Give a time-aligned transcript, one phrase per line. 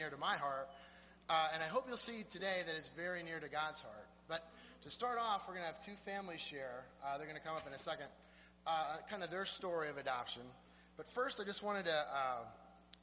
[0.00, 0.68] near to my heart.
[1.28, 4.08] Uh, and I hope you'll see today that it's very near to God's heart.
[4.28, 4.48] But
[4.82, 6.84] to start off, we're going to have two families share.
[7.04, 8.06] Uh, they're going to come up in a second.
[8.66, 10.42] Uh, kind of their story of adoption.
[10.96, 12.44] But first, I just wanted to uh,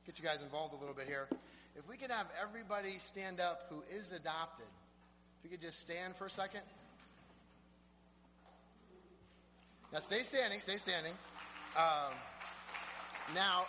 [0.07, 1.27] get you guys involved a little bit here.
[1.75, 4.65] If we could have everybody stand up who is adopted,
[5.37, 6.61] if you could just stand for a second.
[9.93, 11.13] Now, stay standing, stay standing.
[11.77, 12.13] Um,
[13.35, 13.65] now,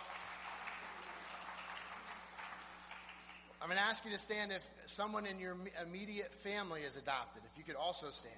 [3.61, 5.55] I'm going to ask you to stand if someone in your
[5.85, 7.43] immediate family is adopted.
[7.51, 8.33] If you could also stand,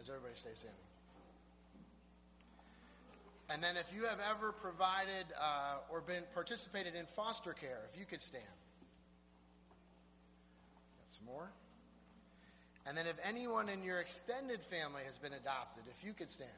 [0.00, 0.78] as everybody stays standing.
[3.48, 7.98] And then if you have ever provided uh, or been participated in foster care, if
[7.98, 8.44] you could stand.
[11.00, 11.50] Got some more.
[12.86, 16.50] And then if anyone in your extended family has been adopted, if you could stand.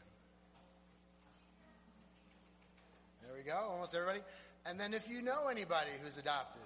[3.23, 4.21] There we go, almost everybody.
[4.65, 6.63] And then if you know anybody who's adopted,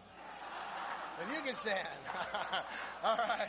[1.21, 1.89] if you can stand.
[3.05, 3.49] All right.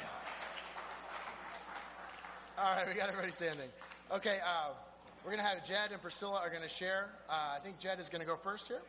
[2.58, 3.70] All right, we got everybody standing.
[4.14, 4.72] Okay, uh,
[5.24, 7.10] we're going to have Jed and Priscilla are going to share.
[7.30, 8.82] Uh, I think Jed is going to go first here.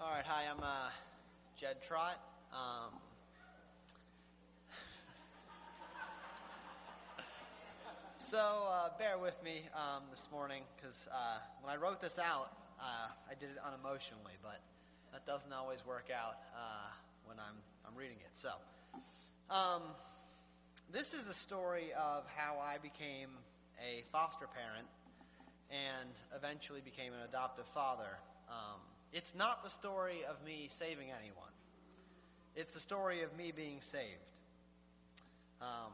[0.00, 0.90] All right, hi, I'm uh,
[1.56, 2.20] Jed Trott.
[2.52, 3.07] Um,
[8.30, 12.52] so uh, bear with me um, this morning because uh, when I wrote this out,
[12.78, 14.60] uh, I did it unemotionally, but
[15.12, 16.90] that doesn't always work out uh,
[17.24, 17.56] when I'm,
[17.86, 18.30] I'm reading it.
[18.34, 18.50] So,
[19.48, 19.80] um,
[20.92, 23.30] this is the story of how I became
[23.80, 24.88] a foster parent
[25.70, 28.18] and eventually became an adoptive father.
[28.50, 31.52] Um, it's not the story of me saving anyone.
[32.56, 34.28] It's the story of me being saved.
[35.62, 35.92] Um,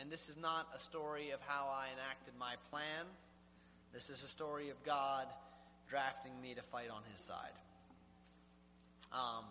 [0.00, 3.06] and this is not a story of how I enacted my plan.
[3.92, 5.26] This is a story of God
[5.88, 7.54] drafting me to fight on his side.
[9.12, 9.44] Um,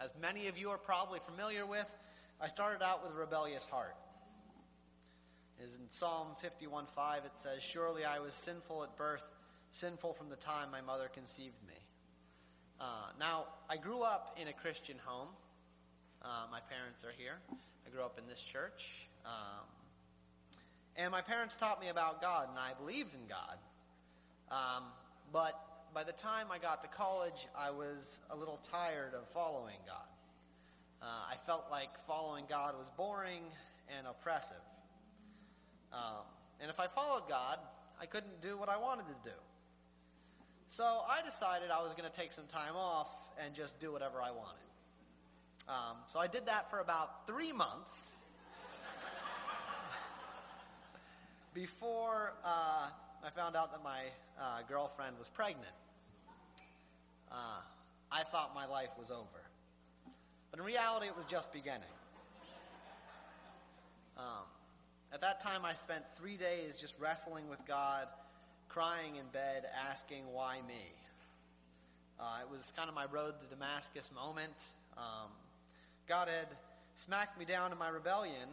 [0.00, 1.86] as many of you are probably familiar with,
[2.40, 3.96] I started out with a rebellious heart.
[5.62, 9.28] Is in Psalm 51:5 it says, "Surely I was sinful at birth,
[9.70, 11.78] sinful from the time my mother conceived me."
[12.80, 15.28] Uh, now, I grew up in a Christian home.
[16.20, 17.38] Uh, my parents are here.
[17.86, 19.06] I grew up in this church.
[19.24, 19.66] Um,
[20.96, 23.58] and my parents taught me about God, and I believed in God.
[24.50, 24.84] Um,
[25.32, 25.58] but
[25.94, 29.96] by the time I got to college, I was a little tired of following God.
[31.02, 33.42] Uh, I felt like following God was boring
[33.96, 34.56] and oppressive.
[35.92, 36.24] Um,
[36.60, 37.58] and if I followed God,
[38.00, 39.36] I couldn't do what I wanted to do.
[40.68, 43.08] So I decided I was going to take some time off
[43.42, 44.58] and just do whatever I wanted.
[45.68, 48.21] Um, so I did that for about three months
[51.54, 52.88] before uh,
[53.24, 54.00] I found out that my
[54.40, 55.66] uh, girlfriend was pregnant.
[57.30, 57.60] Uh,
[58.10, 59.42] I thought my life was over.
[60.50, 61.82] But in reality, it was just beginning.
[64.18, 64.44] Um,
[65.12, 68.06] at that time, I spent three days just wrestling with God
[68.68, 70.92] crying in bed, asking, why me?
[72.18, 74.54] Uh, it was kind of my road to Damascus moment.
[74.96, 75.30] Um,
[76.08, 76.48] God had
[76.94, 78.48] smacked me down in my rebellion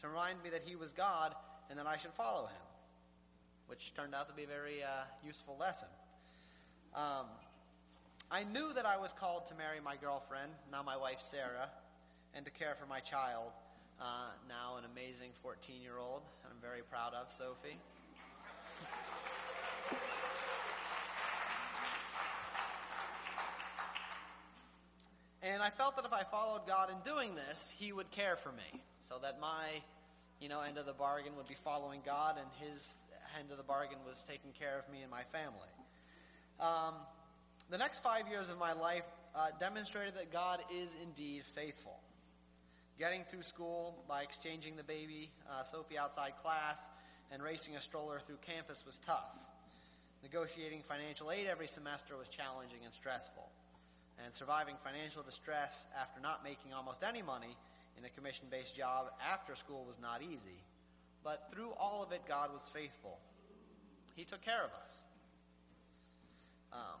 [0.00, 1.34] to remind me that He was God
[1.72, 2.64] and that I should follow Him,
[3.66, 5.88] which turned out to be a very uh, useful lesson.
[6.94, 7.24] Um,
[8.30, 11.70] I knew that I was called to marry my girlfriend, now my wife Sarah,
[12.34, 13.52] and to care for my child,
[13.98, 14.04] uh,
[14.50, 17.78] now an amazing 14 year old I'm very proud of, Sophie.
[25.44, 28.52] And I felt that if I followed God in doing this, He would care for
[28.52, 28.82] me.
[29.08, 29.80] So that my,
[30.42, 32.96] you know, end of the bargain would be following God and His
[33.38, 35.70] end of the bargain was taking care of me and my family.
[36.58, 36.94] Um,
[37.70, 39.04] the next five years of my life
[39.34, 42.00] uh, demonstrated that God is indeed faithful.
[42.98, 46.90] Getting through school by exchanging the baby, uh, Sophie outside class,
[47.30, 49.30] and racing a stroller through campus was tough.
[50.22, 53.48] Negotiating financial aid every semester was challenging and stressful
[54.22, 57.56] and surviving financial distress after not making almost any money
[57.98, 60.62] in a commission based job after school was not easy.
[61.24, 63.18] But through all of it, God was faithful.
[64.14, 65.06] He took care of us.
[66.72, 66.98] Um,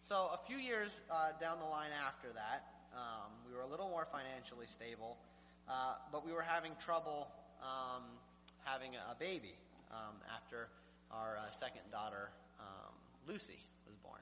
[0.00, 3.88] so, a few years uh, down the line after that, um, we were a little
[3.88, 5.16] more financially stable,
[5.68, 7.28] uh, but we were having trouble
[7.62, 8.02] um,
[8.64, 9.54] having a, baby
[9.90, 10.68] um, after
[11.10, 12.94] our uh, second daughter, um,
[13.26, 14.20] Lucy, was born.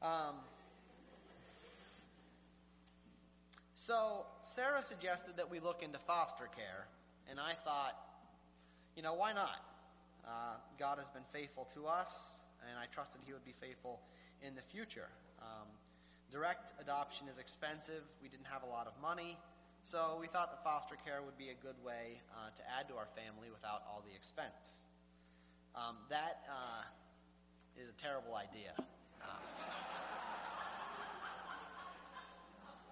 [0.00, 0.36] Um,
[3.88, 6.84] so Sarah suggested that we look into foster care,
[7.30, 7.96] and I thought,
[8.94, 9.64] you know, why not?
[10.26, 12.36] Uh, God has been faithful to us,
[12.68, 14.00] and I trusted He would be faithful
[14.44, 15.08] in the future.
[15.40, 15.64] Um,
[16.30, 18.04] direct adoption is expensive.
[18.20, 19.38] We didn't have a lot of money,
[19.84, 22.94] so we thought that foster care would be a good way uh, to add to
[23.00, 24.84] our family without all the expense.
[25.74, 26.84] Um, that uh,
[27.80, 28.76] is a terrible idea.
[29.24, 29.87] Um,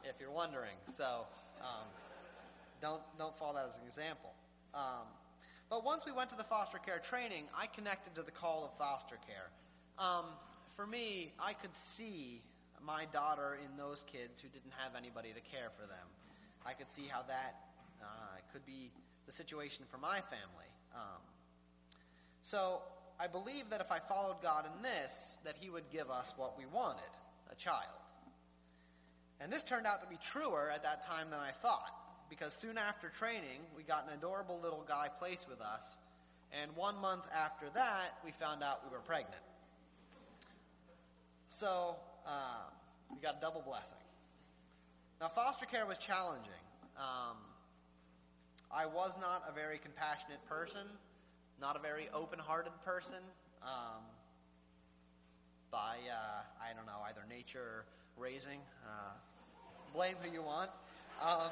[0.08, 1.26] if you're wondering, so
[1.60, 1.86] um,
[2.80, 4.32] don't don't follow that as an example.
[4.74, 5.06] Um,
[5.68, 8.78] but once we went to the foster care training, I connected to the call of
[8.78, 9.50] foster care.
[9.98, 10.26] Um,
[10.76, 12.42] for me, I could see
[12.84, 16.06] my daughter in those kids who didn't have anybody to care for them.
[16.64, 17.56] I could see how that
[18.02, 18.06] uh,
[18.52, 18.92] could be
[19.26, 20.70] the situation for my family.
[20.94, 21.22] Um,
[22.42, 22.82] so
[23.18, 26.56] I believe that if I followed God in this, that He would give us what
[26.56, 27.10] we wanted,
[27.50, 28.05] a child.
[29.40, 31.92] And this turned out to be truer at that time than I thought
[32.28, 35.98] because soon after training, we got an adorable little guy placed with us,
[36.52, 39.42] and one month after that, we found out we were pregnant.
[41.48, 41.96] So,
[42.26, 42.70] uh,
[43.10, 43.98] we got a double blessing.
[45.20, 46.52] Now, foster care was challenging.
[46.96, 47.36] Um,
[48.70, 50.86] I was not a very compassionate person,
[51.60, 53.18] not a very open hearted person.
[53.62, 54.02] Um,
[55.70, 57.84] by, uh, I don't know, either nature
[58.16, 58.60] raising.
[58.84, 59.12] Uh,
[59.92, 60.70] blame who you want.
[61.22, 61.50] Um,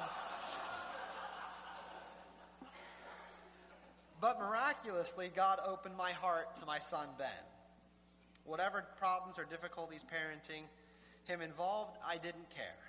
[4.21, 7.27] But miraculously, God opened my heart to my son Ben.
[8.43, 10.63] Whatever problems or difficulties parenting
[11.25, 12.79] him involved, I didn't care.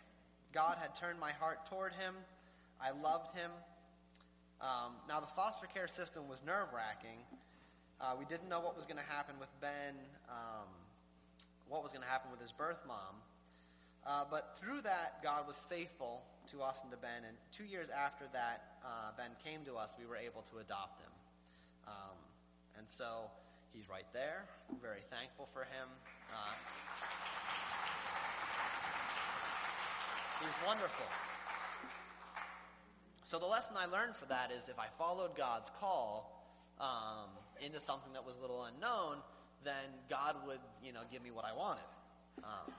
[0.53, 2.15] God had turned my heart toward him.
[2.81, 3.51] I loved him.
[4.63, 7.19] Um, now, the foster care system was nerve wracking.
[8.01, 9.95] Uh, we didn't know what was going to happen with Ben,
[10.31, 10.69] um,
[11.69, 13.17] what was going to happen with his birth mom.
[14.07, 16.23] Uh, but through that, God was faithful
[16.53, 17.27] to us and to Ben.
[17.27, 21.01] And two years after that, uh, Ben came to us, we were able to adopt
[21.01, 21.11] him.
[21.89, 22.17] Um,
[22.79, 23.31] and so
[23.73, 24.45] he's right there.
[24.81, 25.89] Very thankful for him.
[26.33, 26.55] Uh,
[30.41, 31.07] he's wonderful.
[33.25, 36.47] So the lesson I learned for that is if I followed God's call
[36.81, 37.31] um,
[37.61, 39.17] into something that was a little unknown,
[39.65, 41.83] then God would, you know, give me what I wanted.
[42.45, 42.73] Um,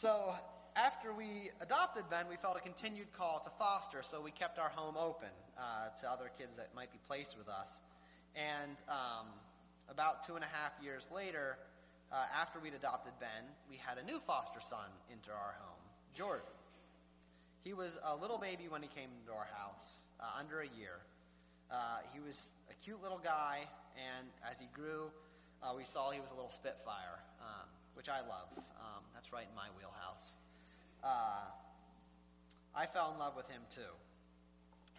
[0.00, 0.32] so
[0.76, 4.70] after we adopted Ben, we felt a continued call to foster, so we kept our
[4.70, 7.82] home open uh, to other kids that might be placed with us.
[8.34, 9.26] And um,
[9.90, 11.58] about two and a half years later,
[12.10, 16.48] uh, after we'd adopted Ben, we had a new foster son enter our home, Jordan.
[17.62, 20.96] He was a little baby when he came into our house, uh, under a year.
[21.70, 23.68] Uh, he was a cute little guy,
[24.00, 25.10] and as he grew,
[25.62, 28.48] uh, we saw he was a little spitfire, um, which I love.
[28.56, 30.32] Um, that's right in my wheelhouse
[31.04, 31.48] uh,
[32.74, 33.94] I fell in love with him too.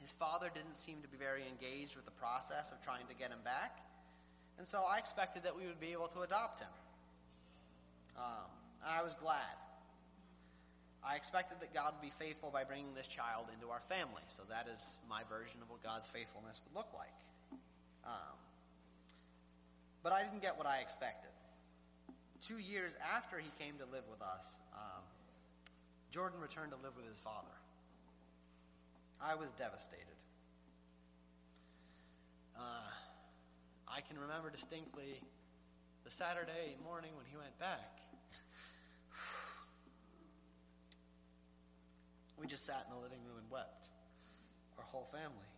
[0.02, 3.30] His father didn't seem to be very engaged with the process of trying to get
[3.30, 3.80] him back,
[4.58, 6.74] and so I expected that we would be able to adopt him.
[8.18, 8.50] Um,
[8.86, 9.56] I was glad.
[11.04, 14.44] I expected that God would be faithful by bringing this child into our family, so
[14.50, 17.18] that is my version of what God's faithfulness would look like.
[18.06, 18.38] Um,
[20.04, 21.31] but I didn't get what I expected.
[22.48, 25.04] Two years after he came to live with us, um,
[26.12, 27.54] Jordan returned to live with his father.
[29.22, 30.18] I was devastated.
[32.58, 32.90] Uh,
[33.88, 35.22] I can remember distinctly
[36.04, 38.00] the Saturday morning when he went back.
[42.40, 43.90] We just sat in the living room and wept,
[44.80, 45.52] our whole family.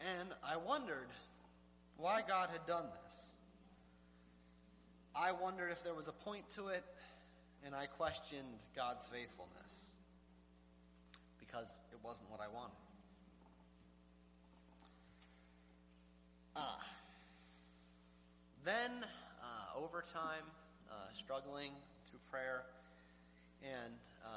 [0.00, 1.06] And I wondered
[1.96, 3.31] why God had done this.
[5.14, 6.84] I wondered if there was a point to it
[7.64, 9.92] and I questioned God's faithfulness
[11.38, 12.76] because it wasn't what I wanted.
[16.54, 16.60] Uh,
[18.64, 18.90] then,
[19.42, 20.44] uh, over time,
[20.90, 21.72] uh, struggling
[22.10, 22.64] through prayer
[23.62, 24.28] and uh,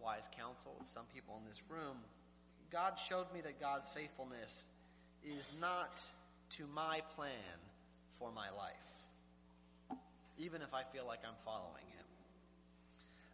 [0.00, 1.96] wise counsel of some people in this room,
[2.70, 4.64] God showed me that God's faithfulness
[5.24, 6.02] is not
[6.50, 7.58] to my plan
[8.18, 8.91] for my life,
[10.42, 12.04] even if I feel like I'm following Him.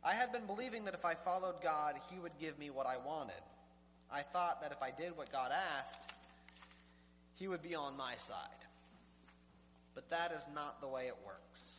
[0.04, 2.98] I had been believing that if I followed God, He would give me what I
[2.98, 3.42] wanted.
[4.10, 6.12] I thought that if I did what God asked,
[7.36, 8.34] He would be on my side.
[9.94, 11.72] But that is not the way it works.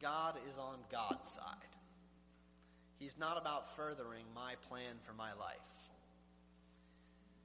[0.00, 1.72] God is on God's side.
[2.98, 5.56] He's not about furthering my plan for my life.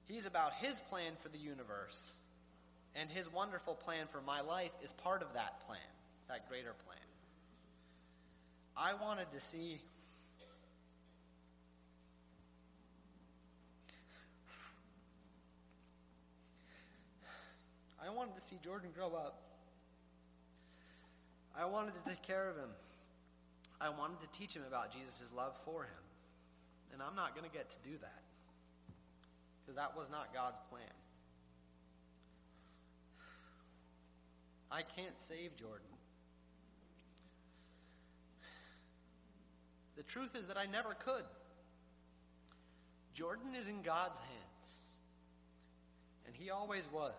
[0.05, 2.11] He's about His plan for the universe,
[2.95, 5.79] and His wonderful plan for my life is part of that plan,
[6.27, 6.97] that greater plan.
[8.75, 9.79] I wanted to see
[18.07, 19.41] I wanted to see Jordan grow up.
[21.57, 22.69] I wanted to take care of him.
[23.81, 26.03] I wanted to teach him about Jesus' love for him.
[26.93, 28.21] And I'm not going to get to do that
[29.59, 30.81] because that was not God's plan.
[34.71, 35.96] I can't save Jordan.
[40.07, 41.23] Truth is that I never could.
[43.13, 44.75] Jordan is in God's hands.
[46.27, 47.13] And he always was.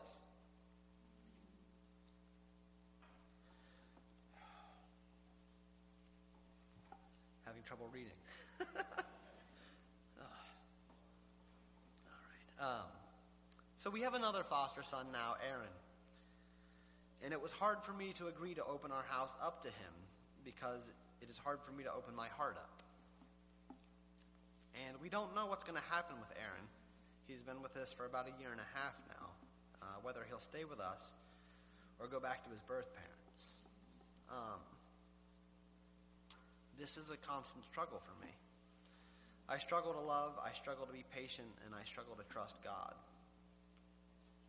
[7.44, 8.12] Having trouble reading.
[8.60, 8.66] All
[12.60, 12.78] right.
[12.80, 12.86] Um,
[13.76, 15.68] so we have another foster son now, Aaron.
[17.24, 19.94] And it was hard for me to agree to open our house up to him
[20.44, 20.88] because
[21.20, 22.77] it is hard for me to open my heart up.
[24.88, 26.64] And we don't know what's going to happen with Aaron.
[27.26, 29.26] He's been with us for about a year and a half now,
[29.82, 31.12] uh, whether he'll stay with us
[32.00, 33.50] or go back to his birth parents.
[34.30, 34.64] Um,
[36.80, 38.32] this is a constant struggle for me.
[39.46, 42.94] I struggle to love, I struggle to be patient, and I struggle to trust God.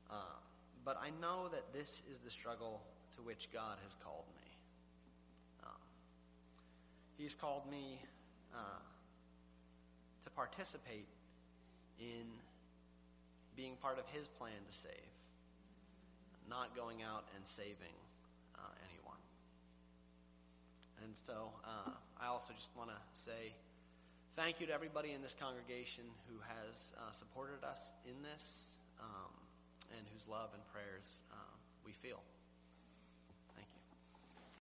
[0.10, 0.40] Uh,
[0.86, 2.82] but I know that this is the struggle
[3.18, 4.52] to which God has called me.
[5.66, 5.80] Uh,
[7.18, 8.00] he's called me
[8.56, 8.80] uh,
[10.30, 11.08] to participate
[12.00, 12.30] in
[13.56, 15.12] being part of His plan to save,
[16.50, 17.98] not going out and saving
[18.56, 18.62] uh,
[18.94, 19.18] anyone.
[21.04, 23.54] And so uh, I also just want to say
[24.36, 28.54] thank you to everybody in this congregation who has uh, supported us in this.
[29.00, 29.32] Um,
[29.96, 31.36] and whose love and prayers uh,
[31.86, 32.22] we feel.